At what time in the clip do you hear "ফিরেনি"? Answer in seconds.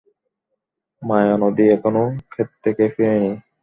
2.93-3.31